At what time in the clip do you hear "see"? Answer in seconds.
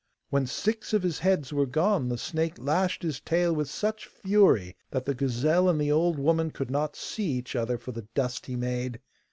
6.95-7.33